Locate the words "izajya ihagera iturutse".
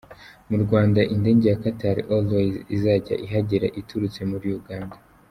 2.75-4.21